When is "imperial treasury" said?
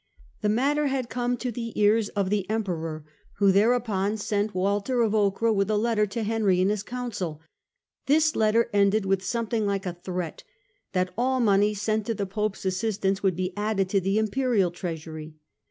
14.17-15.35